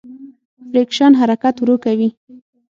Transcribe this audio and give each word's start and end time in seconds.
فریکشن 0.69 1.11
حرکت 1.19 1.55
ورو 1.59 1.75
کوي. 1.85 2.09